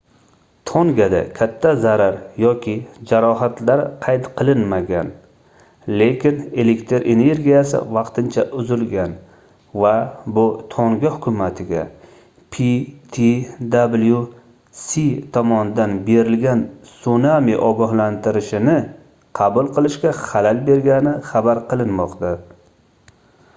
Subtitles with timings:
[0.67, 2.13] tongada katta zarar
[2.43, 2.71] yoki
[3.09, 5.09] jarohatlar qayd qilinmagan
[6.01, 9.13] lekin elektr energiyasi vaqtincha uzilgan
[9.83, 9.91] va
[10.39, 10.45] bu
[10.75, 11.83] tonga hukumatiga
[12.57, 14.97] ptwc
[15.37, 16.65] tomonidan berilgan
[16.95, 18.79] sunami ogohlantirishini
[19.41, 22.33] qabul qilishga xalal bergani xabar qilinmoqda